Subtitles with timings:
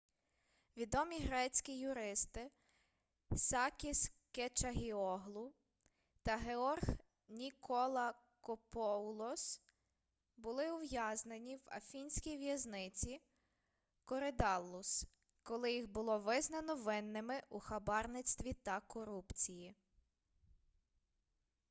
[0.77, 2.43] відомі грецькі юристи
[3.41, 3.99] сакіс
[4.35, 5.41] кечагіоглу
[6.23, 6.89] та георг
[7.27, 9.61] ніколакопоулос
[10.37, 13.21] були ув'язнені в афінській в'язниці
[14.05, 15.05] коридаллус
[15.43, 19.75] коли їх було визнано винними у хабарництві та корупції